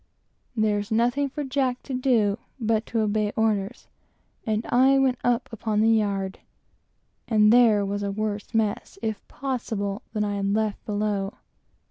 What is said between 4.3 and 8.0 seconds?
and I went up upon the yard; and there